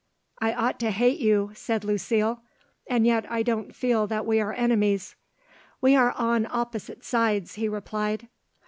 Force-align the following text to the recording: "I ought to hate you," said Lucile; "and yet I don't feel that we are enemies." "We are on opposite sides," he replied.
"I 0.39 0.53
ought 0.55 0.79
to 0.79 0.89
hate 0.89 1.19
you," 1.19 1.51
said 1.53 1.83
Lucile; 1.83 2.41
"and 2.87 3.05
yet 3.05 3.31
I 3.31 3.43
don't 3.43 3.75
feel 3.75 4.07
that 4.07 4.25
we 4.25 4.39
are 4.41 4.51
enemies." 4.51 5.13
"We 5.79 5.95
are 5.95 6.13
on 6.13 6.47
opposite 6.49 7.05
sides," 7.05 7.53
he 7.53 7.69
replied. 7.69 8.27